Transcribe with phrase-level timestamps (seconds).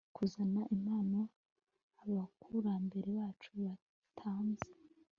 [0.15, 1.19] kuzana impano
[2.03, 4.69] abakurambere bacu batanze